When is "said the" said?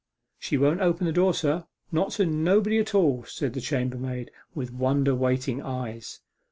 3.23-3.61